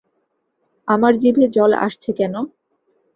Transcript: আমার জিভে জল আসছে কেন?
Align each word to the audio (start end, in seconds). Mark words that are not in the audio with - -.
আমার 0.87 1.13
জিভে 1.21 1.45
জল 1.55 1.71
আসছে 1.85 2.09
কেন? 2.19 2.33